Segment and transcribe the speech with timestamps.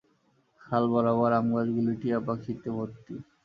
[0.61, 3.13] খাল বরাবর আমগাছগুলি টিয়াপাখিতে ভরতি।